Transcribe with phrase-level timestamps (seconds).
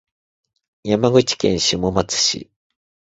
[0.83, 2.49] 山口県下松市